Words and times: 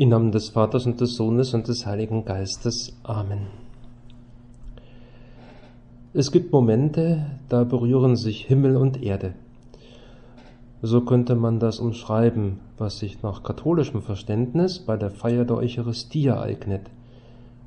Im 0.00 0.10
Namen 0.10 0.30
des 0.30 0.50
Vaters 0.50 0.86
und 0.86 1.00
des 1.00 1.16
Sohnes 1.16 1.54
und 1.54 1.66
des 1.66 1.84
Heiligen 1.84 2.24
Geistes. 2.24 2.96
Amen. 3.02 3.48
Es 6.14 6.30
gibt 6.30 6.52
Momente, 6.52 7.26
da 7.48 7.64
berühren 7.64 8.14
sich 8.14 8.44
Himmel 8.44 8.76
und 8.76 9.02
Erde. 9.02 9.34
So 10.82 11.00
könnte 11.00 11.34
man 11.34 11.58
das 11.58 11.80
umschreiben, 11.80 12.60
was 12.76 13.00
sich 13.00 13.24
nach 13.24 13.42
katholischem 13.42 14.00
Verständnis 14.00 14.78
bei 14.78 14.96
der 14.96 15.10
Feier 15.10 15.44
der 15.44 15.56
Eucharistie 15.56 16.26
ereignet, 16.26 16.82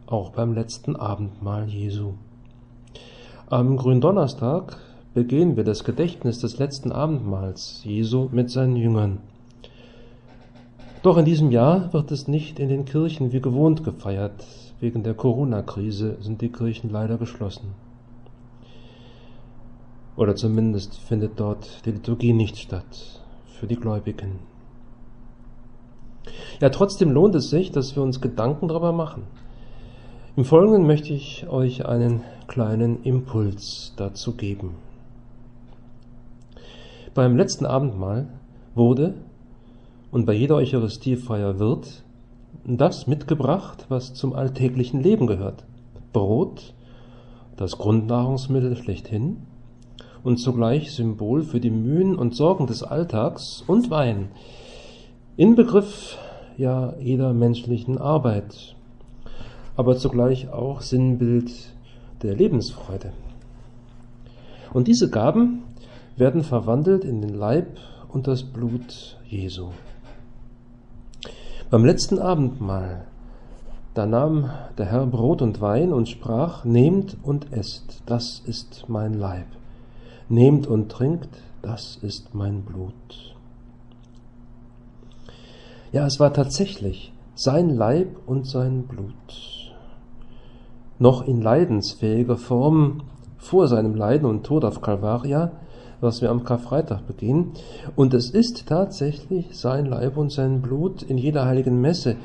auch 0.08 0.30
beim 0.30 0.54
letzten 0.54 0.96
Abendmahl 0.96 1.68
Jesu. 1.68 2.14
Am 3.50 3.76
Gründonnerstag 3.76 4.78
begehen 5.14 5.58
wir 5.58 5.66
das 5.66 5.84
Gedächtnis 5.84 6.40
des 6.40 6.60
letzten 6.60 6.94
Abendmahls 6.94 7.82
Jesu 7.84 8.30
mit 8.32 8.50
seinen 8.50 8.78
Jüngern. 8.78 9.18
Doch 11.04 11.18
in 11.18 11.26
diesem 11.26 11.50
Jahr 11.50 11.92
wird 11.94 12.12
es 12.12 12.28
nicht 12.28 12.60
in 12.60 12.70
den 12.70 12.86
Kirchen 12.86 13.32
wie 13.32 13.42
gewohnt 13.42 13.84
gefeiert. 13.84 14.46
Wegen 14.80 15.02
der 15.02 15.16
Corona-Krise 15.16 16.18
sind 16.22 16.42
die 16.42 16.52
Kirchen 16.52 16.92
leider 16.92 17.18
geschlossen. 17.18 17.74
Oder 20.16 20.36
zumindest 20.36 21.00
findet 21.00 21.40
dort 21.40 21.86
die 21.86 21.92
Liturgie 21.92 22.34
nicht 22.34 22.58
statt 22.58 23.22
für 23.48 23.66
die 23.66 23.78
Gläubigen. 23.78 24.40
Ja, 26.60 26.70
trotzdem 26.70 27.12
lohnt 27.12 27.34
es 27.34 27.50
sich, 27.50 27.72
dass 27.72 27.96
wir 27.96 28.04
uns 28.04 28.22
Gedanken 28.22 28.68
darüber 28.68 28.92
machen. 28.92 29.24
Im 30.36 30.46
Folgenden 30.46 30.86
möchte 30.86 31.14
ich 31.14 31.48
euch 31.50 31.86
einen 31.88 32.22
kleinen 32.48 33.02
Impuls 33.04 33.94
dazu 33.98 34.36
geben. 34.36 34.76
Beim 37.16 37.36
letzten 37.36 37.66
Abendmahl 37.66 38.28
wurde 38.76 39.16
und 40.12 40.26
bei 40.26 40.34
jeder 40.34 40.56
Eucharistiefeier 40.56 41.58
wird 41.58 42.04
das 42.66 43.08
mitgebracht, 43.08 43.86
was 43.90 44.14
zum 44.14 44.34
alltäglichen 44.34 45.02
Leben 45.02 45.26
gehört. 45.26 45.64
Brot, 46.14 46.74
das 47.56 47.78
Grundnahrungsmittel 47.78 48.76
schlechthin 48.76 49.38
und 50.24 50.38
zugleich 50.38 50.92
Symbol 50.92 51.44
für 51.44 51.60
die 51.60 51.72
Mühen 51.72 52.16
und 52.16 52.36
Sorgen 52.36 52.68
des 52.68 52.84
Alltags 52.84 53.64
und 53.66 53.90
Wein, 53.90 54.30
Inbegriff 55.38 56.18
ja 56.58 56.94
jeder 57.00 57.34
menschlichen 57.34 57.98
Arbeit, 57.98 58.76
aber 59.78 59.96
zugleich 59.96 60.50
auch 60.52 60.82
Sinnbild 60.82 61.52
der 62.22 62.36
Lebensfreude. 62.36 63.14
Und 64.74 64.88
diese 64.88 65.10
Gaben 65.10 65.64
werden 66.18 66.44
verwandelt 66.44 67.04
in 67.04 67.22
den 67.22 67.34
Leib 67.34 67.78
und 68.10 68.28
das 68.28 68.44
Blut 68.44 69.18
Jesu. 69.26 69.70
Beim 71.72 71.86
letzten 71.86 72.20
Abendmahl, 72.20 73.06
da 73.94 74.06
nahm 74.06 74.50
der 74.78 74.88
Herr 74.88 75.06
Brot 75.06 75.42
und 75.42 75.62
Wein 75.62 75.94
und 75.94 76.10
sprach, 76.10 76.66
Nehmt 76.66 77.16
und 77.24 77.54
esst, 77.54 78.04
das 78.06 78.42
ist 78.46 78.90
mein 78.90 79.14
Leib. 79.14 79.46
Nehmt 80.28 80.68
und 80.68 80.92
trinkt, 80.92 81.30
das 81.62 81.98
ist 82.02 82.36
mein 82.36 82.64
Blut. 82.64 83.36
Ja, 85.94 86.06
es 86.06 86.20
war 86.20 86.34
tatsächlich 86.34 87.14
sein 87.36 87.70
Leib 87.70 88.18
und 88.26 88.46
sein 88.46 88.84
Blut. 88.84 89.72
Noch 91.00 91.26
in 91.26 91.42
leidensfähiger 91.42 92.36
Form 92.36 93.04
vor 93.38 93.70
seinem 93.70 93.96
Leiden 93.96 94.26
und 94.26 94.44
Tod 94.44 94.66
auf 94.66 94.82
Calvaria 94.82 95.54
was 96.02 96.22
wir 96.22 96.32
am 96.32 96.44
Karfreitag 96.44 97.08
begehen. 97.08 97.52
Und 97.96 98.14
es 98.14 98.30
ist 98.32 98.66
tatsächlich 98.68 99.58
sein 99.58 99.86
Leib 99.86 100.18
und 100.18 100.32
sein 100.32 100.62
Blut 100.62 101.04
in 101.04 101.18
jeder 101.18 101.46
heiligen 101.46 101.80
Messe, 101.80 102.18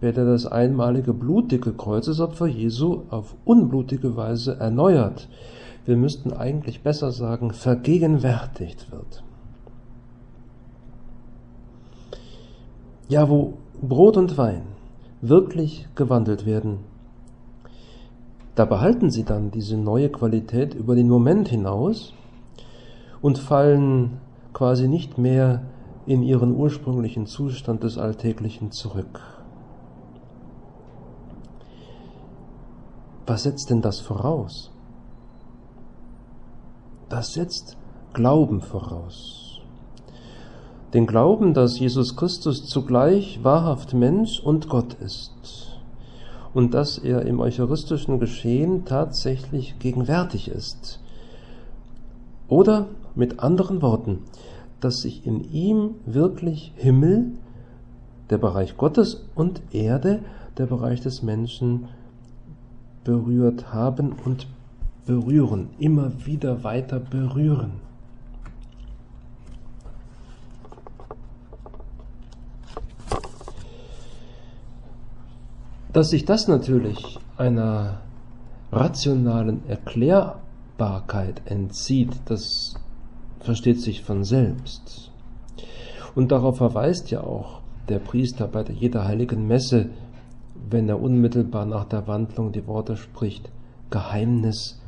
wird 0.00 0.16
er 0.16 0.24
das 0.24 0.46
einmalige 0.46 1.12
blutige 1.12 1.72
Kreuzesopfer 1.72 2.46
Jesu 2.46 3.02
auf 3.10 3.34
unblutige 3.44 4.16
Weise 4.16 4.56
erneuert. 4.58 5.28
Wir 5.84 5.96
müssten 5.96 6.32
eigentlich 6.32 6.82
besser 6.82 7.10
sagen, 7.10 7.52
vergegenwärtigt 7.52 8.92
wird. 8.92 9.24
Ja, 13.08 13.28
wo 13.28 13.54
Brot 13.80 14.16
und 14.16 14.36
Wein 14.38 14.62
wirklich 15.20 15.88
gewandelt 15.94 16.46
werden, 16.46 16.78
da 18.54 18.64
behalten 18.64 19.10
sie 19.10 19.24
dann 19.24 19.50
diese 19.50 19.76
neue 19.76 20.10
Qualität 20.10 20.74
über 20.74 20.94
den 20.94 21.08
Moment 21.08 21.48
hinaus 21.48 22.12
und 23.20 23.38
fallen 23.38 24.20
quasi 24.52 24.88
nicht 24.88 25.18
mehr 25.18 25.62
in 26.06 26.22
ihren 26.22 26.54
ursprünglichen 26.54 27.26
Zustand 27.26 27.82
des 27.82 27.98
Alltäglichen 27.98 28.70
zurück. 28.72 29.20
Was 33.26 33.42
setzt 33.42 33.68
denn 33.68 33.82
das 33.82 34.00
voraus? 34.00 34.70
Das 37.08 37.34
setzt 37.34 37.76
Glauben 38.14 38.62
voraus. 38.62 39.60
Den 40.94 41.06
Glauben, 41.06 41.52
dass 41.52 41.78
Jesus 41.78 42.16
Christus 42.16 42.66
zugleich 42.66 43.44
wahrhaft 43.44 43.92
Mensch 43.92 44.40
und 44.40 44.70
Gott 44.70 44.94
ist 44.94 45.78
und 46.54 46.72
dass 46.72 46.96
er 46.96 47.22
im 47.26 47.40
eucharistischen 47.40 48.18
Geschehen 48.18 48.86
tatsächlich 48.86 49.78
gegenwärtig 49.78 50.48
ist. 50.48 51.00
Oder 52.48 52.86
mit 53.18 53.40
anderen 53.40 53.82
Worten, 53.82 54.20
dass 54.80 54.98
sich 54.98 55.26
in 55.26 55.42
ihm 55.52 55.96
wirklich 56.06 56.72
Himmel, 56.76 57.32
der 58.30 58.38
Bereich 58.38 58.76
Gottes 58.76 59.26
und 59.34 59.60
Erde, 59.72 60.20
der 60.56 60.66
Bereich 60.66 61.00
des 61.00 61.22
Menschen 61.22 61.88
berührt 63.04 63.72
haben 63.72 64.14
und 64.24 64.46
berühren, 65.06 65.70
immer 65.78 66.26
wieder 66.26 66.62
weiter 66.62 67.00
berühren. 67.00 67.80
Dass 75.92 76.10
sich 76.10 76.24
das 76.24 76.46
natürlich 76.46 77.18
einer 77.38 78.02
rationalen 78.70 79.66
Erklärbarkeit 79.66 81.40
entzieht, 81.46 82.12
das 82.26 82.74
versteht 83.40 83.80
sich 83.80 84.02
von 84.02 84.24
selbst. 84.24 85.10
Und 86.14 86.32
darauf 86.32 86.58
verweist 86.58 87.10
ja 87.10 87.22
auch 87.22 87.60
der 87.88 87.98
Priester 87.98 88.46
bei 88.48 88.64
jeder 88.64 89.04
heiligen 89.04 89.46
Messe, 89.46 89.90
wenn 90.68 90.88
er 90.88 91.00
unmittelbar 91.00 91.64
nach 91.64 91.84
der 91.84 92.06
Wandlung 92.06 92.52
die 92.52 92.66
Worte 92.66 92.96
spricht, 92.96 93.50
Geheimnis 93.90 94.80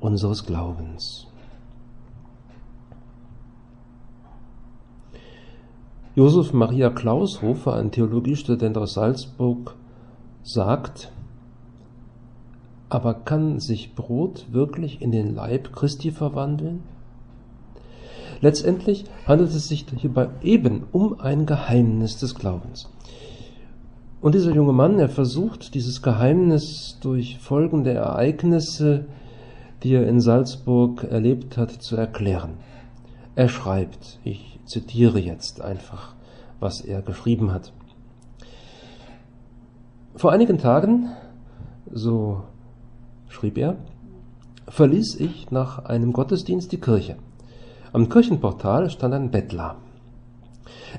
unseres 0.00 0.46
Glaubens. 0.46 1.26
Josef 6.14 6.54
Maria 6.54 6.88
Klaushofer, 6.88 7.74
ein 7.74 7.90
Theologiestudent 7.90 8.78
aus 8.78 8.94
Salzburg, 8.94 9.74
sagt, 10.42 11.12
aber 12.88 13.12
kann 13.12 13.60
sich 13.60 13.94
Brot 13.94 14.46
wirklich 14.50 15.02
in 15.02 15.10
den 15.12 15.34
Leib 15.34 15.74
Christi 15.74 16.12
verwandeln? 16.12 16.84
Letztendlich 18.40 19.04
handelt 19.26 19.50
es 19.50 19.68
sich 19.68 19.86
hierbei 19.96 20.28
eben 20.42 20.84
um 20.92 21.20
ein 21.20 21.46
Geheimnis 21.46 22.18
des 22.18 22.34
Glaubens. 22.34 22.90
Und 24.20 24.34
dieser 24.34 24.54
junge 24.54 24.72
Mann, 24.72 24.98
er 24.98 25.08
versucht 25.08 25.74
dieses 25.74 26.02
Geheimnis 26.02 26.98
durch 27.00 27.38
folgende 27.38 27.92
Ereignisse, 27.92 29.06
die 29.82 29.94
er 29.94 30.08
in 30.08 30.20
Salzburg 30.20 31.04
erlebt 31.04 31.56
hat, 31.56 31.70
zu 31.70 31.96
erklären. 31.96 32.54
Er 33.34 33.48
schreibt, 33.48 34.18
ich 34.24 34.58
zitiere 34.64 35.20
jetzt 35.20 35.60
einfach, 35.60 36.14
was 36.60 36.80
er 36.80 37.02
geschrieben 37.02 37.52
hat. 37.52 37.72
Vor 40.14 40.32
einigen 40.32 40.58
Tagen, 40.58 41.10
so 41.92 42.42
schrieb 43.28 43.58
er, 43.58 43.76
verließ 44.66 45.20
ich 45.20 45.50
nach 45.50 45.84
einem 45.84 46.12
Gottesdienst 46.12 46.72
die 46.72 46.80
Kirche. 46.80 47.16
Am 47.96 48.10
Kirchenportal 48.10 48.90
stand 48.90 49.14
ein 49.14 49.30
Bettler. 49.30 49.76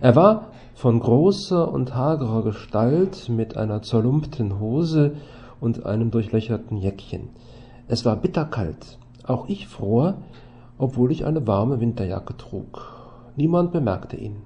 Er 0.01 0.15
war 0.15 0.47
von 0.73 0.99
großer 0.99 1.71
und 1.71 1.93
hagerer 1.93 2.41
Gestalt 2.41 3.29
mit 3.29 3.55
einer 3.55 3.83
zerlumpten 3.83 4.59
Hose 4.59 5.15
und 5.59 5.85
einem 5.85 6.09
durchlöcherten 6.09 6.75
Jäckchen. 6.75 7.29
Es 7.87 8.03
war 8.03 8.15
bitterkalt. 8.15 8.97
Auch 9.27 9.47
ich 9.47 9.67
fror, 9.67 10.15
obwohl 10.79 11.11
ich 11.11 11.23
eine 11.23 11.45
warme 11.45 11.79
Winterjacke 11.79 12.35
trug. 12.35 12.91
Niemand 13.35 13.71
bemerkte 13.71 14.17
ihn. 14.17 14.37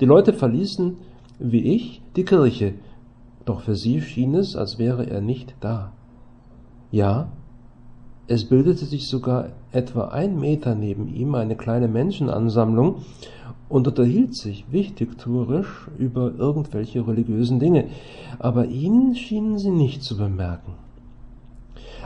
Die 0.00 0.06
Leute 0.06 0.32
verließen, 0.32 0.96
wie 1.38 1.72
ich, 1.72 2.02
die 2.16 2.24
Kirche, 2.24 2.74
doch 3.44 3.60
für 3.60 3.76
sie 3.76 4.00
schien 4.00 4.34
es, 4.34 4.56
als 4.56 4.80
wäre 4.80 5.08
er 5.08 5.20
nicht 5.20 5.54
da. 5.60 5.92
Ja, 6.90 7.28
Es 8.28 8.44
bildete 8.44 8.86
sich 8.86 9.08
sogar 9.08 9.50
etwa 9.70 10.08
ein 10.08 10.40
Meter 10.40 10.74
neben 10.74 11.14
ihm 11.14 11.36
eine 11.36 11.54
kleine 11.54 11.86
Menschenansammlung 11.86 13.02
und 13.68 13.86
unterhielt 13.86 14.34
sich 14.34 14.64
wichtigtuerisch 14.70 15.88
über 15.96 16.32
irgendwelche 16.36 17.06
religiösen 17.06 17.60
Dinge, 17.60 17.86
aber 18.40 18.66
ihn 18.66 19.14
schienen 19.14 19.58
sie 19.58 19.70
nicht 19.70 20.02
zu 20.02 20.16
bemerken. 20.16 20.72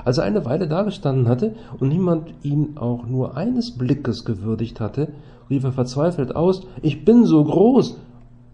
Als 0.05 0.19
er 0.19 0.25
eine 0.25 0.45
Weile 0.45 0.69
dagestanden 0.69 1.27
hatte 1.27 1.55
und 1.79 1.89
niemand 1.89 2.35
ihn 2.43 2.77
auch 2.77 3.07
nur 3.07 3.37
eines 3.37 3.73
Blickes 3.73 4.25
gewürdigt 4.25 4.79
hatte, 4.79 5.09
rief 5.49 5.65
er 5.65 5.73
verzweifelt 5.73 6.37
aus, 6.37 6.67
ich 6.83 7.05
bin 7.05 7.25
so 7.25 7.43
groß 7.43 7.99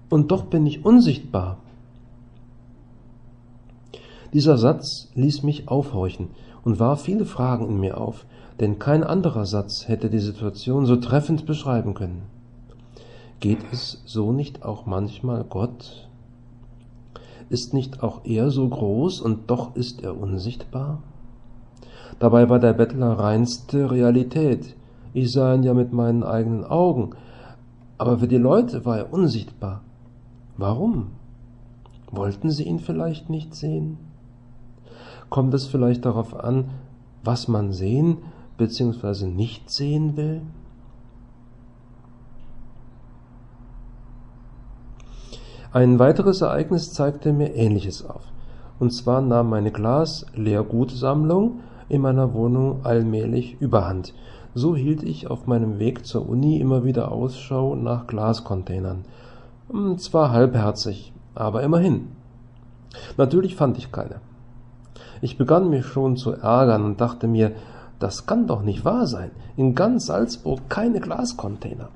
und 0.09 0.31
doch 0.31 0.45
bin 0.45 0.67
ich 0.67 0.85
unsichtbar. 0.85 1.59
Dieser 4.33 4.57
Satz 4.57 5.09
ließ 5.15 5.43
mich 5.43 5.69
aufhorchen 5.69 6.29
und 6.67 6.81
warf 6.81 7.03
viele 7.03 7.25
Fragen 7.25 7.69
in 7.69 7.79
mir 7.79 7.97
auf, 7.97 8.27
denn 8.59 8.81
kein 8.81 9.05
anderer 9.05 9.47
Satz 9.47 9.87
hätte 9.87 10.11
die 10.11 10.19
Situation 10.19 10.85
so 10.85 10.97
treffend 10.97 11.47
beschreiben 11.47 11.95
können. 11.95 12.23
Geht 13.39 13.61
es 13.71 14.03
so 14.05 14.33
nicht 14.33 14.65
auch 14.65 14.85
manchmal 14.85 15.45
Gott? 15.45 16.09
Ist 17.51 17.73
nicht 17.73 18.03
auch 18.03 18.23
er 18.25 18.51
so 18.51 18.69
groß 18.69 19.21
und 19.21 19.49
doch 19.49 19.77
ist 19.77 20.03
er 20.03 20.21
unsichtbar? 20.21 21.05
Dabei 22.19 22.51
war 22.51 22.59
der 22.59 22.73
Bettler 22.73 23.13
reinste 23.13 23.93
Realität. 23.93 24.75
Ich 25.15 25.31
sah 25.31 25.55
ihn 25.55 25.63
ja 25.63 25.73
mit 25.73 25.93
meinen 25.93 26.25
eigenen 26.25 26.65
Augen, 26.65 27.11
aber 27.97 28.19
für 28.19 28.29
die 28.29 28.39
Leute 28.39 28.85
war 28.85 28.99
er 28.99 29.13
unsichtbar. 29.13 29.83
Warum? 30.57 31.13
Wollten 32.11 32.51
sie 32.51 32.65
ihn 32.65 32.81
vielleicht 32.81 33.31
nicht 33.31 33.55
sehen? 33.55 33.99
Kommt 35.31 35.55
es 35.55 35.67
vielleicht 35.67 36.05
darauf 36.05 36.39
an, 36.39 36.71
was 37.25 37.49
man 37.49 37.73
sehen 37.73 38.19
bzw. 38.59 39.27
nicht 39.27 39.71
sehen 39.71 40.17
will? 40.17 40.43
Ein 45.73 45.99
weiteres 45.99 46.41
Ereignis 46.41 46.93
zeigte 46.95 47.33
mir 47.33 47.55
Ähnliches 47.55 48.03
auf. 48.09 48.23
Und 48.79 48.93
zwar 48.93 49.21
nahm 49.21 49.51
meine 49.51 49.73
Glas-Leergutsammlung 49.73 51.61
in 51.89 52.01
meiner 52.01 52.33
Wohnung 52.35 52.85
allmählich 52.85 53.61
überhand. 53.61 54.15
So 54.55 54.75
hielt 54.75 55.03
ich 55.03 55.29
auf 55.29 55.47
meinem 55.47 55.79
Weg 55.79 56.07
zur 56.07 56.29
Uni 56.29 56.61
immer 56.61 56.85
wieder 56.85 57.13
Ausschau 57.13 57.75
nach 57.75 58.07
Glascontainern. 58.07 59.05
Hm, 59.71 59.99
zwar 59.99 60.31
halbherzig, 60.31 61.13
aber 61.35 61.63
immerhin. 61.63 62.09
Natürlich 63.19 63.55
fand 63.57 63.77
ich 63.77 63.93
keine. 63.93 64.21
Ich 65.21 65.39
begann 65.39 65.71
mich 65.71 65.87
schon 65.87 66.17
zu 66.17 66.33
ärgern 66.33 66.85
und 66.85 67.01
dachte 67.01 67.27
mir, 67.27 67.53
das 67.99 68.27
kann 68.27 68.47
doch 68.47 68.63
nicht 68.63 68.85
wahr 68.85 69.07
sein. 69.07 69.31
In 69.57 69.75
ganz 69.75 70.07
Salzburg 70.07 70.69
keine 70.69 71.01
Glascontainer. 71.01 71.89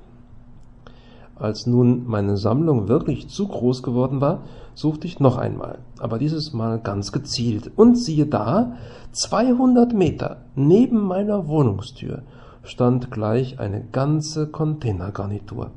Als 1.35 1.65
nun 1.65 2.05
meine 2.05 2.37
Sammlung 2.37 2.87
wirklich 2.87 3.29
zu 3.29 3.47
groß 3.47 3.81
geworden 3.81 4.21
war, 4.21 4.41
suchte 4.75 5.07
ich 5.07 5.19
noch 5.19 5.37
einmal, 5.37 5.79
aber 5.99 6.19
dieses 6.19 6.53
Mal 6.53 6.79
ganz 6.79 7.11
gezielt. 7.11 7.71
Und 7.75 7.97
siehe 7.97 8.27
da, 8.27 8.73
200 9.11 9.93
Meter 9.93 10.37
neben 10.55 11.01
meiner 11.01 11.47
Wohnungstür 11.47 12.21
stand 12.63 13.09
gleich 13.09 13.59
eine 13.59 13.83
ganze 13.91 14.47
Containergarnitur. 14.47 15.71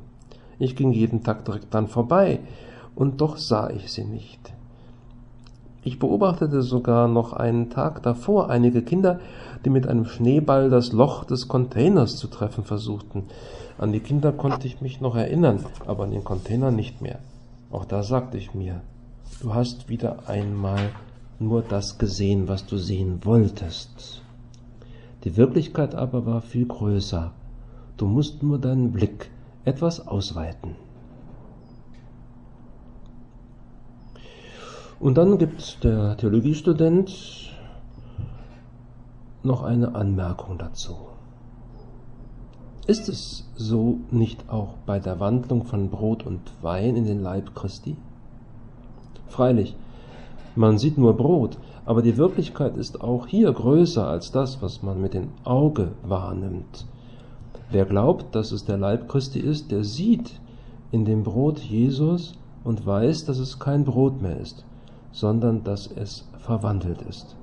Ich 0.59 0.75
ging 0.75 0.91
jeden 0.91 1.23
Tag 1.23 1.45
direkt 1.45 1.73
dann 1.73 1.87
vorbei, 1.87 2.39
und 2.95 3.19
doch 3.19 3.37
sah 3.37 3.69
ich 3.69 3.91
sie 3.91 4.05
nicht. 4.05 4.53
Ich 5.85 5.99
beobachtete 5.99 6.63
sogar 6.63 7.07
noch 7.07 7.31
einen 7.33 7.69
Tag 7.69 8.01
davor 8.01 8.49
einige 8.49 8.81
Kinder, 8.81 9.19
die 9.63 9.69
mit 9.69 9.85
einem 9.85 10.05
Schneeball 10.05 10.71
das 10.71 10.93
Loch 10.93 11.25
des 11.25 11.47
Containers 11.47 12.17
zu 12.17 12.25
treffen 12.25 12.63
versuchten. 12.63 13.25
An 13.77 13.91
die 13.91 13.99
Kinder 13.99 14.31
konnte 14.31 14.65
ich 14.65 14.81
mich 14.81 14.99
noch 14.99 15.15
erinnern, 15.15 15.63
aber 15.85 16.05
an 16.05 16.11
den 16.11 16.23
Container 16.23 16.71
nicht 16.71 17.03
mehr. 17.03 17.19
Auch 17.69 17.85
da 17.85 18.01
sagte 18.01 18.35
ich 18.35 18.55
mir, 18.55 18.81
du 19.43 19.53
hast 19.53 19.87
wieder 19.87 20.27
einmal 20.27 20.89
nur 21.37 21.61
das 21.61 21.99
gesehen, 21.99 22.47
was 22.47 22.65
du 22.65 22.77
sehen 22.77 23.19
wolltest. 23.23 24.23
Die 25.23 25.37
Wirklichkeit 25.37 25.93
aber 25.93 26.25
war 26.25 26.41
viel 26.41 26.65
größer. 26.65 27.31
Du 27.97 28.07
musst 28.07 28.41
nur 28.41 28.57
deinen 28.57 28.91
Blick 28.91 29.29
etwas 29.65 30.07
ausweiten. 30.07 30.77
Und 35.05 35.19
dann 35.19 35.37
gibt 35.37 35.83
der 35.83 36.17
Theologiestudent 36.17 37.53
noch 39.43 39.61
eine 39.61 39.93
Anmerkung 39.93 40.57
dazu. 40.57 40.95
Ist 42.87 43.07
es 43.07 43.47
so 43.55 43.99
nicht 44.09 44.49
auch 44.49 44.77
bei 44.87 44.97
der 44.97 45.19
Wandlung 45.19 45.63
von 45.65 45.91
Brot 45.91 46.25
und 46.25 46.39
Wein 46.63 46.95
in 46.95 47.05
den 47.05 47.21
Leib 47.21 47.53
Christi? 47.53 47.97
Freilich, 49.27 49.75
man 50.55 50.79
sieht 50.79 50.97
nur 50.97 51.15
Brot, 51.15 51.59
aber 51.85 52.01
die 52.01 52.17
Wirklichkeit 52.17 52.75
ist 52.75 53.01
auch 53.01 53.27
hier 53.27 53.53
größer 53.53 54.07
als 54.07 54.31
das, 54.31 54.63
was 54.63 54.81
man 54.81 54.99
mit 54.99 55.13
dem 55.13 55.27
Auge 55.43 55.91
wahrnimmt. 56.01 56.87
Wer 57.69 57.85
glaubt, 57.85 58.33
dass 58.33 58.51
es 58.51 58.65
der 58.65 58.79
Leib 58.79 59.07
Christi 59.07 59.39
ist, 59.39 59.69
der 59.69 59.83
sieht 59.83 60.39
in 60.91 61.05
dem 61.05 61.21
Brot 61.21 61.59
Jesus 61.59 62.33
und 62.63 62.87
weiß, 62.87 63.25
dass 63.25 63.37
es 63.37 63.59
kein 63.59 63.85
Brot 63.85 64.19
mehr 64.19 64.39
ist, 64.39 64.65
sondern 65.15 65.63
dass 65.63 65.87
es 65.87 66.27
verwandelt 66.37 67.01
ist. 67.01 67.37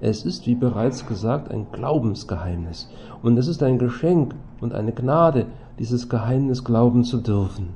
Es 0.00 0.24
ist, 0.24 0.46
wie 0.46 0.54
bereits 0.54 1.06
gesagt, 1.06 1.50
ein 1.50 1.66
Glaubensgeheimnis. 1.72 2.88
Und 3.22 3.36
es 3.36 3.48
ist 3.48 3.62
ein 3.62 3.78
Geschenk 3.78 4.34
und 4.62 4.72
eine 4.72 4.92
Gnade, 4.92 5.44
dieses 5.78 6.08
Geheimnis 6.08 6.64
glauben 6.64 7.04
zu 7.04 7.18
dürfen. 7.18 7.74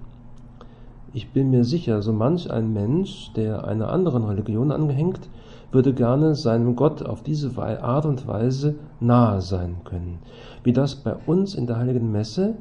Ich 1.12 1.32
bin 1.32 1.50
mir 1.50 1.64
sicher, 1.64 2.00
so 2.00 2.14
manch 2.14 2.50
ein 2.50 2.72
Mensch, 2.72 3.30
der 3.34 3.66
einer 3.66 3.90
anderen 3.90 4.24
Religion 4.24 4.72
angehängt, 4.72 5.28
würde 5.70 5.92
gerne 5.92 6.34
seinem 6.34 6.74
Gott 6.74 7.02
auf 7.02 7.22
diese 7.22 7.52
Art 7.60 8.06
und 8.06 8.26
Weise 8.26 8.76
nahe 9.00 9.42
sein 9.42 9.76
können, 9.84 10.20
wie 10.64 10.72
das 10.72 10.94
bei 10.94 11.14
uns 11.26 11.54
in 11.54 11.66
der 11.66 11.76
heiligen 11.76 12.10
Messe 12.10 12.54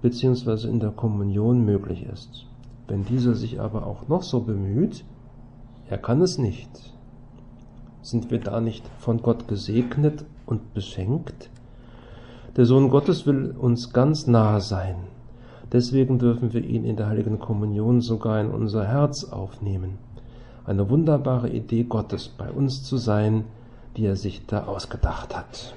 bzw. 0.00 0.68
in 0.68 0.80
der 0.80 0.90
Kommunion 0.90 1.66
möglich 1.66 2.06
ist. 2.10 2.46
Wenn 2.88 3.04
dieser 3.04 3.34
sich 3.34 3.60
aber 3.60 3.86
auch 3.86 4.08
noch 4.08 4.22
so 4.22 4.40
bemüht, 4.40 5.04
er 5.90 5.98
kann 5.98 6.22
es 6.22 6.38
nicht. 6.38 6.70
Sind 8.00 8.30
wir 8.30 8.38
da 8.38 8.60
nicht 8.60 8.84
von 8.98 9.20
Gott 9.20 9.48
gesegnet 9.48 10.24
und 10.46 10.72
beschenkt? 10.72 11.50
Der 12.56 12.64
Sohn 12.64 12.90
Gottes 12.90 13.26
will 13.26 13.54
uns 13.58 13.92
ganz 13.92 14.28
nahe 14.28 14.60
sein. 14.60 14.96
Deswegen 15.72 16.18
dürfen 16.18 16.52
wir 16.52 16.64
ihn 16.64 16.84
in 16.84 16.96
der 16.96 17.08
heiligen 17.08 17.40
Kommunion 17.40 18.00
sogar 18.00 18.40
in 18.40 18.50
unser 18.50 18.86
Herz 18.86 19.24
aufnehmen. 19.24 19.98
Eine 20.64 20.88
wunderbare 20.88 21.50
Idee 21.50 21.82
Gottes, 21.82 22.28
bei 22.28 22.50
uns 22.50 22.84
zu 22.84 22.96
sein, 22.96 23.44
die 23.96 24.06
er 24.06 24.16
sich 24.16 24.46
da 24.46 24.64
ausgedacht 24.64 25.36
hat. 25.36 25.74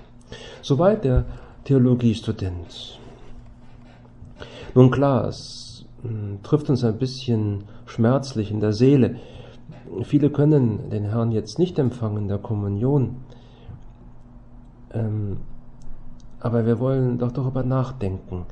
Soweit 0.62 1.04
der 1.04 1.26
Theologiestudent. 1.64 3.00
Nun 4.76 4.92
klar, 4.92 5.28
es 5.28 5.86
hm, 6.04 6.40
trifft 6.44 6.70
uns 6.70 6.84
ein 6.84 6.98
bisschen 6.98 7.64
schmerzlich 7.86 8.52
in 8.52 8.60
der 8.60 8.74
Seele, 8.74 9.16
Viele 10.04 10.30
können 10.30 10.90
den 10.90 11.06
Herrn 11.06 11.32
jetzt 11.32 11.60
nicht 11.60 11.78
empfangen, 11.78 12.28
der 12.28 12.38
Kommunion. 12.38 13.18
Ähm, 14.92 15.38
aber 16.40 16.66
wir 16.66 16.80
wollen 16.80 17.20
doch 17.20 17.32
darüber 17.32 17.64
nachdenken, 17.64 18.46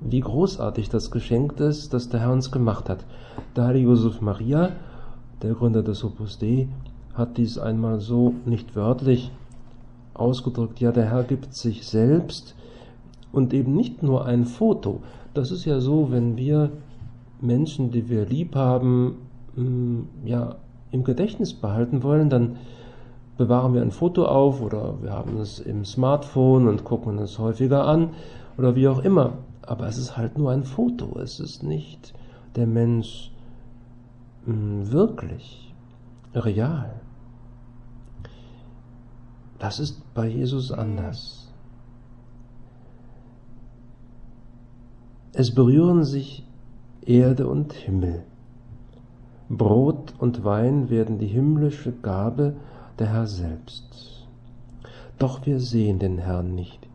wie 0.00 0.20
großartig 0.20 0.88
das 0.88 1.10
Geschenk 1.10 1.60
ist, 1.60 1.92
das 1.92 2.08
der 2.08 2.20
Herr 2.20 2.32
uns 2.32 2.50
gemacht 2.50 2.88
hat. 2.88 3.04
Der 3.54 3.64
heilige 3.64 3.88
Josef 3.88 4.20
Maria, 4.20 4.70
der 5.42 5.54
Gründer 5.54 5.82
des 5.82 6.02
Opus 6.02 6.38
Dei, 6.38 6.68
hat 7.14 7.36
dies 7.36 7.58
einmal 7.58 8.00
so 8.00 8.34
nicht 8.46 8.74
wörtlich 8.74 9.30
ausgedrückt. 10.14 10.80
Ja, 10.80 10.92
der 10.92 11.10
Herr 11.10 11.24
gibt 11.24 11.54
sich 11.54 11.86
selbst 11.86 12.54
und 13.32 13.52
eben 13.52 13.74
nicht 13.74 14.02
nur 14.02 14.24
ein 14.24 14.44
Foto. 14.44 15.02
Das 15.34 15.50
ist 15.50 15.64
ja 15.64 15.80
so, 15.80 16.10
wenn 16.10 16.36
wir 16.36 16.70
Menschen, 17.40 17.90
die 17.90 18.08
wir 18.08 18.24
lieb 18.26 18.54
haben, 18.54 19.16
Mm, 19.56 20.02
ja, 20.24 20.56
im 20.90 21.04
Gedächtnis 21.04 21.54
behalten 21.54 22.02
wollen, 22.02 22.30
dann 22.30 22.56
bewahren 23.36 23.74
wir 23.74 23.82
ein 23.82 23.90
Foto 23.90 24.26
auf 24.26 24.60
oder 24.60 25.02
wir 25.02 25.12
haben 25.12 25.38
es 25.38 25.58
im 25.58 25.84
Smartphone 25.84 26.68
und 26.68 26.84
gucken 26.84 27.18
es 27.18 27.38
häufiger 27.38 27.86
an 27.86 28.10
oder 28.56 28.76
wie 28.76 28.88
auch 28.88 29.00
immer. 29.00 29.38
Aber 29.62 29.86
es 29.86 29.98
ist 29.98 30.16
halt 30.16 30.38
nur 30.38 30.50
ein 30.50 30.64
Foto, 30.64 31.18
es 31.18 31.40
ist 31.40 31.62
nicht 31.62 32.14
der 32.56 32.66
Mensch 32.66 33.32
mm, 34.46 34.90
wirklich 34.90 35.74
real. 36.34 37.00
Das 39.58 39.78
ist 39.78 40.02
bei 40.14 40.26
Jesus 40.26 40.72
anders. 40.72 41.52
Es 45.34 45.54
berühren 45.54 46.04
sich 46.04 46.44
Erde 47.06 47.46
und 47.46 47.72
Himmel. 47.72 48.24
Brot 49.56 50.14
und 50.18 50.44
Wein 50.44 50.88
werden 50.88 51.18
die 51.18 51.26
himmlische 51.26 51.92
Gabe 51.92 52.54
der 52.98 53.08
Herr 53.08 53.26
selbst. 53.26 54.26
doch 55.18 55.44
wir 55.46 55.60
sehen 55.60 55.98
den 55.98 56.18
Herrn 56.18 56.54
nicht. 56.54 56.88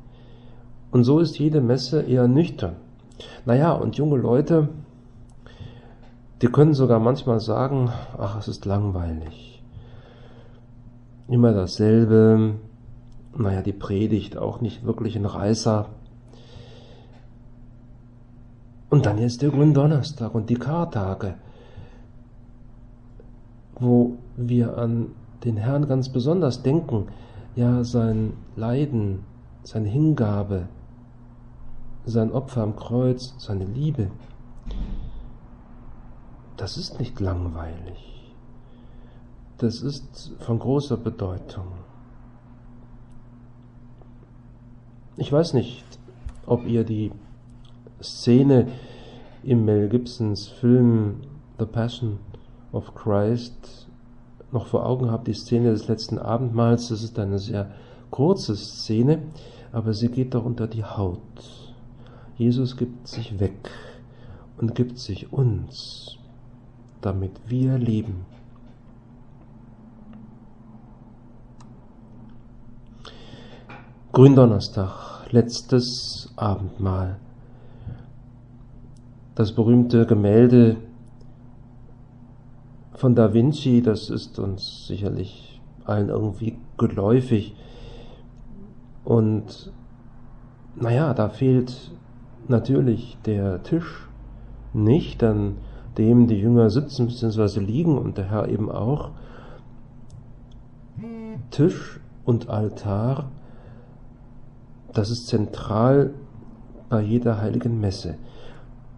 Und 0.91 1.03
so 1.03 1.19
ist 1.19 1.37
jede 1.37 1.61
Messe 1.61 2.01
eher 2.01 2.27
nüchtern. 2.27 2.75
Naja, 3.45 3.73
und 3.73 3.95
junge 3.95 4.17
Leute, 4.17 4.69
die 6.41 6.47
können 6.47 6.73
sogar 6.73 6.99
manchmal 6.99 7.39
sagen, 7.39 7.91
ach, 8.17 8.39
es 8.39 8.47
ist 8.47 8.65
langweilig. 8.65 9.61
Immer 11.27 11.53
dasselbe. 11.53 12.55
Naja, 13.37 13.61
die 13.61 13.73
Predigt 13.73 14.35
auch 14.37 14.61
nicht 14.61 14.83
wirklich 14.83 15.15
ein 15.15 15.25
Reißer. 15.25 15.85
Und 18.89 19.05
dann 19.05 19.19
jetzt 19.19 19.41
der 19.41 19.51
Gründonnerstag 19.51 20.33
und 20.33 20.49
die 20.49 20.55
Kartage, 20.55 21.35
wo 23.79 24.17
wir 24.35 24.77
an 24.77 25.11
den 25.43 25.57
Herrn 25.57 25.87
ganz 25.87 26.09
besonders 26.09 26.63
denken, 26.63 27.07
ja 27.55 27.83
sein 27.83 28.33
Leiden, 28.55 29.23
seine 29.63 29.89
Hingabe, 29.89 30.67
sein 32.05 32.31
Opfer 32.31 32.63
am 32.63 32.75
Kreuz, 32.75 33.35
seine 33.37 33.65
Liebe, 33.65 34.09
das 36.55 36.77
ist 36.77 36.99
nicht 36.99 37.19
langweilig. 37.19 38.33
Das 39.57 39.81
ist 39.81 40.33
von 40.39 40.59
großer 40.59 40.97
Bedeutung. 40.97 41.65
Ich 45.17 45.31
weiß 45.31 45.53
nicht, 45.53 45.83
ob 46.45 46.65
ihr 46.67 46.83
die 46.83 47.11
Szene 48.01 48.67
im 49.43 49.65
Mel 49.65 49.89
Gibsons 49.89 50.47
Film 50.47 51.21
The 51.57 51.65
Passion 51.65 52.19
of 52.71 52.93
Christ 52.95 53.87
noch 54.51 54.67
vor 54.67 54.85
Augen 54.85 55.11
habt, 55.11 55.27
die 55.27 55.33
Szene 55.33 55.71
des 55.71 55.87
letzten 55.87 56.19
Abendmahls. 56.19 56.89
Das 56.89 57.03
ist 57.03 57.19
eine 57.19 57.39
sehr 57.39 57.71
kurze 58.11 58.55
Szene, 58.55 59.23
aber 59.71 59.93
sie 59.93 60.09
geht 60.09 60.33
doch 60.33 60.45
unter 60.45 60.67
die 60.67 60.83
Haut. 60.83 61.19
Jesus 62.37 62.77
gibt 62.77 63.07
sich 63.07 63.39
weg 63.39 63.69
und 64.57 64.75
gibt 64.75 64.99
sich 64.99 65.33
uns, 65.33 66.17
damit 67.01 67.31
wir 67.47 67.77
leben. 67.77 68.25
Gründonnerstag, 74.11 75.31
letztes 75.31 76.31
Abendmahl. 76.37 77.19
Das 79.35 79.51
berühmte 79.51 80.07
Gemälde 80.07 80.77
von 82.97 83.13
Da 83.13 83.33
Vinci, 83.33 83.83
das 83.83 84.09
ist 84.09 84.39
uns 84.39 84.87
sicherlich 84.87 85.61
allen 85.85 86.09
irgendwie 86.09 86.57
geläufig. 86.77 87.55
Und 89.05 89.71
naja, 90.75 91.13
da 91.13 91.29
fehlt 91.29 91.91
natürlich 92.47 93.17
der 93.25 93.61
Tisch 93.63 94.09
nicht, 94.73 95.23
an 95.23 95.57
dem 95.97 96.27
die 96.27 96.39
Jünger 96.39 96.69
sitzen 96.69 97.07
bzw. 97.07 97.59
liegen 97.59 97.97
und 97.97 98.17
der 98.17 98.31
Herr 98.31 98.49
eben 98.49 98.71
auch. 98.71 99.11
Tisch 101.51 101.99
und 102.25 102.49
Altar, 102.49 103.29
das 104.93 105.11
ist 105.11 105.27
zentral 105.27 106.13
bei 106.89 107.01
jeder 107.01 107.39
heiligen 107.39 107.79
Messe. 107.79 108.15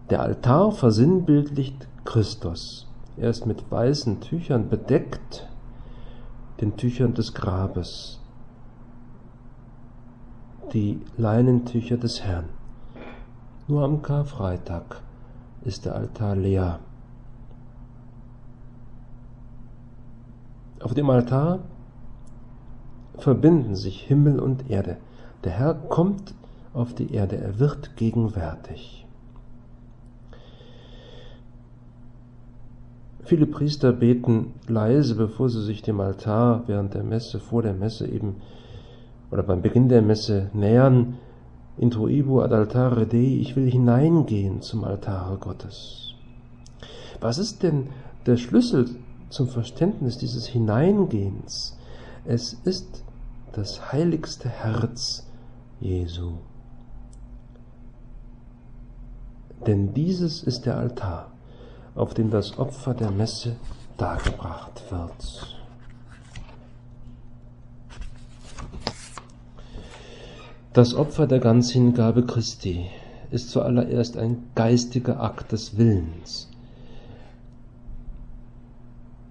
Der 0.08 0.22
Altar 0.22 0.72
versinnbildlicht 0.72 1.86
Christus. 2.04 2.89
Er 3.20 3.28
ist 3.28 3.44
mit 3.44 3.70
weißen 3.70 4.22
Tüchern 4.22 4.70
bedeckt, 4.70 5.46
den 6.62 6.78
Tüchern 6.78 7.12
des 7.12 7.34
Grabes, 7.34 8.18
die 10.72 11.02
Leinentücher 11.18 11.98
des 11.98 12.22
Herrn. 12.22 12.48
Nur 13.68 13.84
am 13.84 14.00
Karfreitag 14.00 15.02
ist 15.66 15.84
der 15.84 15.96
Altar 15.96 16.34
leer. 16.34 16.78
Auf 20.82 20.94
dem 20.94 21.10
Altar 21.10 21.58
verbinden 23.18 23.76
sich 23.76 24.00
Himmel 24.00 24.40
und 24.40 24.70
Erde. 24.70 24.96
Der 25.44 25.52
Herr 25.52 25.74
kommt 25.74 26.34
auf 26.72 26.94
die 26.94 27.12
Erde, 27.12 27.36
er 27.36 27.58
wird 27.58 27.96
gegenwärtig. 27.96 29.06
Viele 33.22 33.46
Priester 33.46 33.92
beten 33.92 34.54
leise, 34.66 35.14
bevor 35.14 35.50
sie 35.50 35.62
sich 35.62 35.82
dem 35.82 36.00
Altar 36.00 36.64
während 36.66 36.94
der 36.94 37.04
Messe, 37.04 37.38
vor 37.38 37.62
der 37.62 37.74
Messe 37.74 38.08
eben 38.08 38.36
oder 39.30 39.42
beim 39.42 39.62
Beginn 39.62 39.88
der 39.88 40.02
Messe 40.02 40.50
nähern. 40.52 41.18
Introibo 41.76 42.42
ad 42.42 42.54
altare 42.54 43.06
Dei, 43.06 43.38
ich 43.40 43.56
will 43.56 43.70
hineingehen 43.70 44.60
zum 44.60 44.84
Altare 44.84 45.38
Gottes. 45.38 46.14
Was 47.20 47.38
ist 47.38 47.62
denn 47.62 47.88
der 48.26 48.36
Schlüssel 48.36 48.86
zum 49.28 49.48
Verständnis 49.48 50.18
dieses 50.18 50.46
Hineingehens? 50.46 51.78
Es 52.24 52.52
ist 52.52 53.04
das 53.52 53.92
heiligste 53.92 54.48
Herz 54.48 55.26
Jesu. 55.80 56.32
Denn 59.66 59.94
dieses 59.94 60.42
ist 60.42 60.66
der 60.66 60.76
Altar 60.76 61.29
auf 61.94 62.14
dem 62.14 62.30
das 62.30 62.58
Opfer 62.58 62.94
der 62.94 63.10
Messe 63.10 63.56
dargebracht 63.96 64.82
wird. 64.90 65.56
Das 70.72 70.94
Opfer 70.94 71.26
der 71.26 71.40
Ganzhingabe 71.40 72.24
Christi 72.24 72.86
ist 73.30 73.50
zuallererst 73.50 74.16
ein 74.16 74.44
geistiger 74.54 75.20
Akt 75.20 75.52
des 75.52 75.76
Willens. 75.76 76.48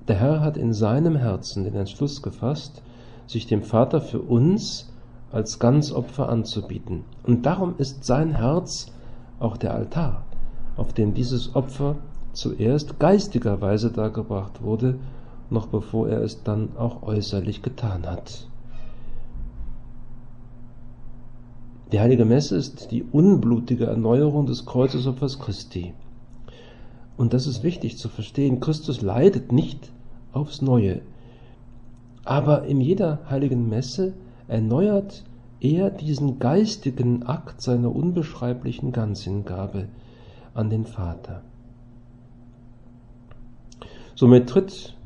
Der 0.09 0.17
Herr 0.17 0.41
hat 0.41 0.57
in 0.57 0.73
seinem 0.73 1.15
Herzen 1.15 1.63
den 1.63 1.75
Entschluss 1.75 2.21
gefasst, 2.21 2.81
sich 3.25 3.47
dem 3.47 3.61
Vater 3.61 4.01
für 4.01 4.19
uns 4.19 4.91
als 5.31 5.59
Ganzopfer 5.59 6.29
anzubieten. 6.29 7.05
Und 7.23 7.45
darum 7.45 7.75
ist 7.77 8.03
sein 8.03 8.35
Herz 8.35 8.87
auch 9.39 9.55
der 9.55 9.73
Altar, 9.73 10.23
auf 10.75 10.93
dem 10.93 11.13
dieses 11.13 11.55
Opfer 11.55 11.95
zuerst 12.33 12.99
geistigerweise 12.99 13.91
dargebracht 13.91 14.61
wurde, 14.61 14.99
noch 15.49 15.67
bevor 15.67 16.09
er 16.09 16.21
es 16.21 16.43
dann 16.43 16.69
auch 16.77 17.03
äußerlich 17.03 17.61
getan 17.61 18.05
hat. 18.05 18.47
Die 21.91 21.99
heilige 21.99 22.25
Messe 22.25 22.55
ist 22.55 22.91
die 22.91 23.03
unblutige 23.03 23.87
Erneuerung 23.87 24.45
des 24.45 24.65
Kreuzesopfers 24.65 25.39
Christi. 25.39 25.93
Und 27.17 27.33
das 27.33 27.47
ist 27.47 27.63
wichtig 27.63 27.97
zu 27.97 28.09
verstehen. 28.09 28.59
Christus 28.59 29.01
leidet 29.01 29.51
nicht 29.51 29.91
aufs 30.31 30.61
Neue. 30.61 31.01
Aber 32.23 32.65
in 32.65 32.79
jeder 32.79 33.19
heiligen 33.29 33.69
Messe 33.69 34.13
erneuert 34.47 35.23
er 35.59 35.89
diesen 35.89 36.37
geistigen 36.37 37.23
Akt 37.23 37.61
seiner 37.61 37.93
unbeschreiblichen 37.93 38.91
Ganzhingabe 38.91 39.87
an 40.53 40.69
den 40.69 40.85
Vater. 40.85 41.41
Somit 44.19 44.49
tritt, 44.49 44.97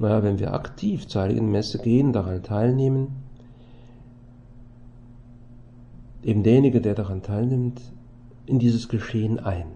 naja, 0.00 0.24
wenn 0.24 0.40
wir 0.40 0.52
aktiv 0.52 1.06
zur 1.06 1.22
Heiligen 1.22 1.52
Messe 1.52 1.78
gehen, 1.78 2.12
daran 2.12 2.42
teilnehmen, 2.42 3.22
eben 6.24 6.42
derjenige, 6.42 6.80
der 6.80 6.96
daran 6.96 7.22
teilnimmt, 7.22 7.80
in 8.46 8.58
dieses 8.58 8.88
Geschehen 8.88 9.38
ein, 9.38 9.66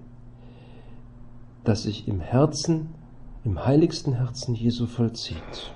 das 1.62 1.85
sich 1.85 2.09
im 2.09 2.19
Herzen, 2.19 2.88
im 3.45 3.64
heiligsten 3.64 4.14
Herzen 4.14 4.57
Jesu 4.57 4.87
vollzieht. 4.87 5.73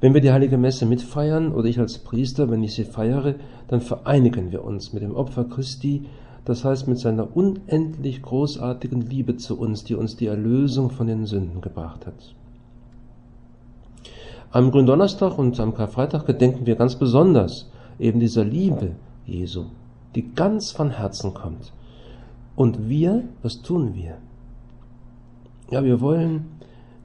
Wenn 0.00 0.14
wir 0.14 0.20
die 0.20 0.30
heilige 0.30 0.58
Messe 0.58 0.86
mitfeiern 0.86 1.50
oder 1.50 1.66
ich 1.66 1.80
als 1.80 1.98
Priester, 1.98 2.52
wenn 2.52 2.62
ich 2.62 2.74
sie 2.74 2.84
feiere, 2.84 3.34
dann 3.66 3.80
vereinigen 3.80 4.52
wir 4.52 4.62
uns 4.62 4.92
mit 4.92 5.02
dem 5.02 5.16
Opfer 5.16 5.42
Christi 5.42 6.06
das 6.44 6.64
heißt 6.64 6.88
mit 6.88 6.98
seiner 6.98 7.36
unendlich 7.36 8.22
großartigen 8.22 9.02
Liebe 9.02 9.36
zu 9.36 9.58
uns, 9.58 9.84
die 9.84 9.94
uns 9.94 10.16
die 10.16 10.26
Erlösung 10.26 10.90
von 10.90 11.06
den 11.06 11.26
Sünden 11.26 11.60
gebracht 11.60 12.06
hat. 12.06 12.34
Am 14.52 14.70
Gründonnerstag 14.70 15.38
und 15.38 15.60
am 15.60 15.74
Karfreitag 15.74 16.26
gedenken 16.26 16.66
wir 16.66 16.74
ganz 16.74 16.96
besonders 16.96 17.70
eben 17.98 18.18
dieser 18.18 18.44
Liebe 18.44 18.96
Jesu, 19.26 19.66
die 20.14 20.34
ganz 20.34 20.72
von 20.72 20.90
Herzen 20.90 21.34
kommt. 21.34 21.72
Und 22.56 22.88
wir, 22.88 23.24
was 23.42 23.62
tun 23.62 23.94
wir? 23.94 24.16
Ja, 25.70 25.84
wir 25.84 26.00
wollen 26.00 26.46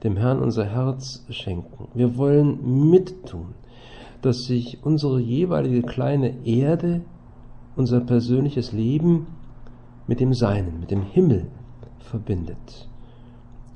dem 0.02 0.16
Herrn 0.16 0.40
unser 0.40 0.64
Herz 0.64 1.24
schenken. 1.30 1.88
Wir 1.94 2.16
wollen 2.16 2.90
mittun, 2.90 3.54
dass 4.22 4.44
sich 4.44 4.78
unsere 4.82 5.20
jeweilige 5.20 5.82
kleine 5.82 6.44
Erde 6.44 7.02
unser 7.76 8.00
persönliches 8.00 8.72
Leben 8.72 9.26
mit 10.06 10.20
dem 10.20 10.34
Seinen, 10.34 10.80
mit 10.80 10.90
dem 10.90 11.02
Himmel 11.02 11.46
verbindet. 11.98 12.88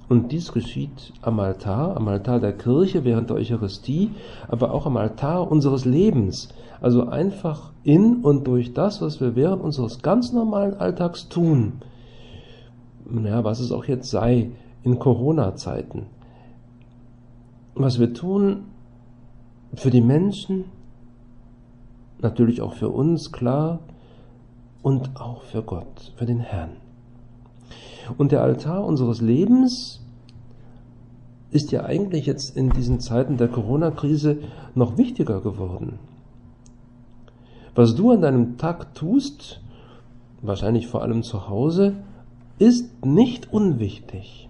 Und 0.08 0.32
dies 0.32 0.50
geschieht 0.50 1.12
am 1.22 1.38
Altar, 1.38 1.96
am 1.96 2.08
Altar 2.08 2.40
der 2.40 2.52
Kirche 2.52 3.04
während 3.04 3.30
der 3.30 3.36
Eucharistie, 3.36 4.10
aber 4.48 4.72
auch 4.74 4.86
am 4.86 4.96
Altar 4.96 5.48
unseres 5.50 5.84
Lebens. 5.84 6.48
Also 6.80 7.06
einfach 7.06 7.70
in 7.84 8.16
und 8.16 8.46
durch 8.46 8.72
das, 8.72 9.00
was 9.02 9.20
wir 9.20 9.36
während 9.36 9.62
unseres 9.62 10.02
ganz 10.02 10.32
normalen 10.32 10.74
Alltags 10.74 11.28
tun. 11.28 11.74
Ja, 13.24 13.44
was 13.44 13.60
es 13.60 13.70
auch 13.70 13.84
jetzt 13.84 14.10
sei 14.10 14.50
in 14.82 14.98
Corona-Zeiten. 14.98 16.06
Was 17.74 18.00
wir 18.00 18.12
tun 18.12 18.64
für 19.74 19.90
die 19.90 20.00
Menschen, 20.00 20.64
natürlich 22.22 22.60
auch 22.60 22.74
für 22.74 22.88
uns, 22.88 23.32
klar, 23.32 23.80
und 24.82 25.20
auch 25.20 25.42
für 25.42 25.62
Gott, 25.62 26.12
für 26.16 26.26
den 26.26 26.40
Herrn. 26.40 26.76
Und 28.16 28.32
der 28.32 28.42
Altar 28.42 28.84
unseres 28.84 29.20
Lebens 29.20 30.00
ist 31.50 31.72
ja 31.72 31.84
eigentlich 31.84 32.26
jetzt 32.26 32.56
in 32.56 32.70
diesen 32.70 33.00
Zeiten 33.00 33.36
der 33.36 33.48
Corona-Krise 33.48 34.38
noch 34.74 34.96
wichtiger 34.96 35.40
geworden. 35.40 35.98
Was 37.74 37.94
du 37.94 38.10
an 38.10 38.20
deinem 38.20 38.56
Tag 38.56 38.94
tust, 38.94 39.60
wahrscheinlich 40.42 40.86
vor 40.86 41.02
allem 41.02 41.22
zu 41.22 41.48
Hause, 41.48 41.94
ist 42.58 43.04
nicht 43.04 43.52
unwichtig. 43.52 44.48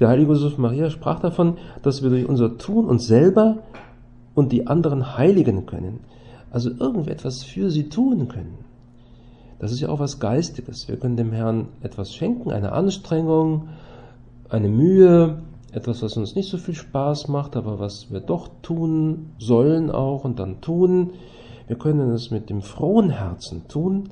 Der 0.00 0.08
heilige 0.08 0.32
Josef 0.32 0.58
Maria 0.58 0.90
sprach 0.90 1.20
davon, 1.20 1.58
dass 1.82 2.02
wir 2.02 2.10
durch 2.10 2.28
unser 2.28 2.56
Tun 2.58 2.86
uns 2.86 3.06
selber 3.06 3.58
und 4.34 4.52
die 4.52 4.66
anderen 4.66 5.16
heiligen 5.16 5.66
können, 5.66 6.00
also 6.50 6.70
irgendetwas 6.70 7.42
für 7.42 7.70
sie 7.70 7.88
tun 7.88 8.28
können. 8.28 8.58
Das 9.58 9.70
ist 9.70 9.80
ja 9.80 9.88
auch 9.88 10.00
was 10.00 10.18
Geistiges. 10.18 10.88
Wir 10.88 10.96
können 10.96 11.16
dem 11.16 11.32
Herrn 11.32 11.68
etwas 11.82 12.14
schenken, 12.14 12.50
eine 12.50 12.72
Anstrengung, 12.72 13.68
eine 14.48 14.68
Mühe, 14.68 15.38
etwas, 15.72 16.02
was 16.02 16.16
uns 16.16 16.34
nicht 16.34 16.50
so 16.50 16.58
viel 16.58 16.74
Spaß 16.74 17.28
macht, 17.28 17.56
aber 17.56 17.78
was 17.78 18.10
wir 18.10 18.20
doch 18.20 18.48
tun 18.62 19.30
sollen 19.38 19.90
auch 19.90 20.24
und 20.24 20.38
dann 20.38 20.60
tun. 20.60 21.10
Wir 21.66 21.76
können 21.76 22.10
es 22.10 22.30
mit 22.30 22.50
dem 22.50 22.60
frohen 22.60 23.10
Herzen 23.10 23.66
tun 23.68 24.10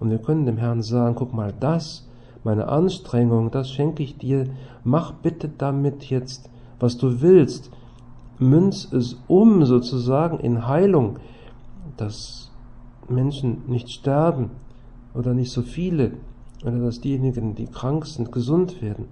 und 0.00 0.10
wir 0.10 0.18
können 0.18 0.46
dem 0.46 0.56
Herrn 0.56 0.82
sagen, 0.82 1.14
guck 1.14 1.32
mal, 1.32 1.52
das, 1.58 2.08
meine 2.42 2.68
Anstrengung, 2.68 3.50
das 3.50 3.70
schenke 3.70 4.02
ich 4.02 4.18
dir, 4.18 4.46
mach 4.82 5.12
bitte 5.12 5.48
damit 5.48 6.04
jetzt, 6.10 6.50
was 6.80 6.96
du 6.96 7.20
willst. 7.20 7.70
Münz 8.38 8.92
es 8.92 9.16
um 9.28 9.64
sozusagen 9.64 10.38
in 10.40 10.66
Heilung, 10.66 11.18
dass 11.96 12.50
Menschen 13.08 13.62
nicht 13.66 13.90
sterben 13.90 14.50
oder 15.14 15.32
nicht 15.32 15.52
so 15.52 15.62
viele 15.62 16.12
oder 16.64 16.78
dass 16.78 17.00
diejenigen, 17.00 17.54
die 17.54 17.66
krank 17.66 18.06
sind, 18.06 18.32
gesund 18.32 18.82
werden 18.82 19.06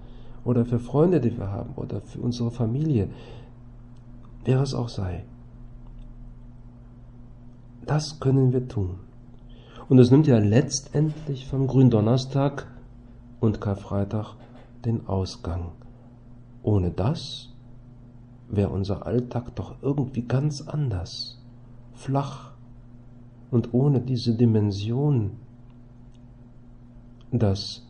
oder 0.44 0.64
für 0.64 0.78
Freunde, 0.78 1.20
die 1.20 1.36
wir 1.36 1.50
haben, 1.50 1.74
oder 1.76 2.00
für 2.02 2.20
unsere 2.20 2.50
Familie, 2.50 3.08
wer 4.44 4.60
es 4.60 4.74
auch 4.74 4.88
sei. 4.88 5.24
Das 7.86 8.20
können 8.20 8.52
wir 8.52 8.68
tun. 8.68 8.96
Und 9.88 9.98
es 9.98 10.10
nimmt 10.10 10.26
ja 10.26 10.38
letztendlich 10.38 11.46
vom 11.46 11.66
Gründonnerstag 11.66 12.66
und 13.40 13.60
Karfreitag 13.60 14.34
den 14.84 15.06
Ausgang. 15.06 15.72
Ohne 16.62 16.90
das 16.90 17.53
wäre 18.48 18.70
unser 18.70 19.06
Alltag 19.06 19.54
doch 19.54 19.76
irgendwie 19.82 20.22
ganz 20.22 20.62
anders, 20.62 21.38
flach 21.94 22.52
und 23.50 23.72
ohne 23.72 24.00
diese 24.00 24.34
Dimension, 24.34 25.32
dass 27.30 27.86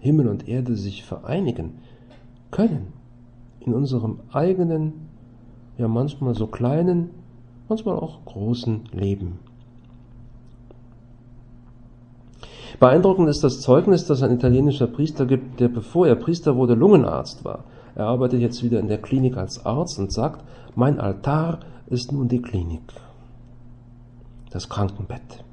Himmel 0.00 0.28
und 0.28 0.48
Erde 0.48 0.76
sich 0.76 1.04
vereinigen 1.04 1.78
können 2.50 2.92
in 3.60 3.74
unserem 3.74 4.20
eigenen, 4.32 5.08
ja 5.78 5.88
manchmal 5.88 6.34
so 6.34 6.46
kleinen, 6.46 7.10
manchmal 7.68 7.96
auch 7.96 8.24
großen 8.24 8.84
Leben. 8.92 9.38
Beeindruckend 12.80 13.28
ist 13.28 13.44
das 13.44 13.60
Zeugnis, 13.60 14.06
das 14.06 14.22
ein 14.22 14.32
italienischer 14.32 14.88
Priester 14.88 15.24
gibt, 15.24 15.60
der 15.60 15.68
bevor 15.68 16.08
er 16.08 16.16
Priester 16.16 16.56
wurde, 16.56 16.74
Lungenarzt 16.74 17.44
war. 17.44 17.64
Er 17.94 18.06
arbeitet 18.06 18.40
jetzt 18.40 18.62
wieder 18.62 18.80
in 18.80 18.88
der 18.88 19.00
Klinik 19.00 19.36
als 19.36 19.64
Arzt 19.64 19.98
und 19.98 20.12
sagt, 20.12 20.44
mein 20.74 20.98
Altar 20.98 21.60
ist 21.86 22.12
nun 22.12 22.28
die 22.28 22.40
Klinik, 22.40 22.82
das 24.50 24.68
Krankenbett. 24.68 25.44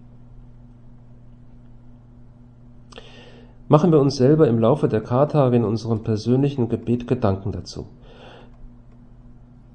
machen 3.69 3.91
wir 3.91 3.99
uns 3.99 4.17
selber 4.17 4.47
im 4.47 4.59
Laufe 4.59 4.89
der 4.89 5.01
Kartage 5.01 5.55
in 5.55 5.63
unserem 5.63 6.03
persönlichen 6.03 6.67
Gebet 6.67 7.07
Gedanken 7.07 7.53
dazu. 7.53 7.85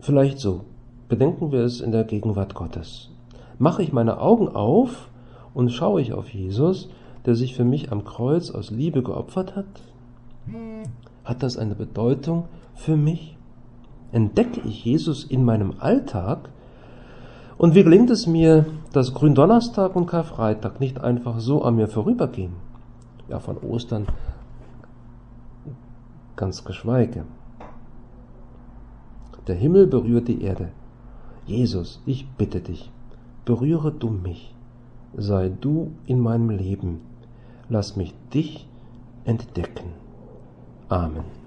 Vielleicht 0.01 0.39
so. 0.39 0.65
Bedenken 1.09 1.53
wir 1.53 1.61
es 1.61 1.81
in 1.81 1.93
der 1.93 2.05
Gegenwart 2.05 2.55
Gottes. 2.55 3.11
Mache 3.59 3.83
ich 3.83 3.93
meine 3.93 4.19
Augen 4.21 4.49
auf 4.49 5.09
und 5.55 5.71
schaue 5.71 6.01
ich 6.01 6.13
auf 6.13 6.29
Jesus, 6.31 6.91
der 7.25 7.37
sich 7.37 7.55
für 7.55 7.65
mich 7.65 7.93
am 7.93 8.05
Kreuz 8.05 8.51
aus 8.51 8.71
Liebe 8.71 9.03
geopfert 9.03 9.55
hat? 9.55 9.67
Hat 11.25 11.43
das 11.43 11.57
eine 11.57 11.75
Bedeutung 11.75 12.45
für 12.75 12.97
mich? 12.97 13.37
Entdecke 14.13 14.61
ich 14.61 14.85
Jesus 14.85 15.25
in 15.25 15.45
meinem 15.45 15.75
Alltag? 15.79 16.51
Und 17.57 17.75
wie 17.75 17.83
gelingt 17.83 18.11
es 18.11 18.27
mir, 18.27 18.67
dass 18.93 19.15
Gründonnerstag 19.15 19.97
und 19.97 20.07
Karfreitag 20.07 20.81
nicht 20.81 21.01
einfach 21.01 21.41
so 21.41 21.63
an 21.63 21.77
mir 21.77 21.89
vorübergehen? 21.89 22.53
ja 23.29 23.39
von 23.39 23.59
Ostern 23.59 24.07
ganz 26.37 26.65
geschweige. 26.65 27.25
Der 29.47 29.55
Himmel 29.55 29.87
berührt 29.87 30.29
die 30.29 30.43
Erde. 30.43 30.71
Jesus, 31.47 32.03
ich 32.07 32.27
bitte 32.39 32.61
dich, 32.61 32.91
berühre 33.45 33.93
du 33.93 34.09
mich, 34.09 34.55
sei 35.15 35.51
du 35.51 35.93
in 36.07 36.19
meinem 36.19 36.49
Leben, 36.49 37.01
lass 37.69 37.97
mich 37.97 38.15
dich 38.33 38.67
entdecken. 39.25 40.04
Amen. 40.91 41.44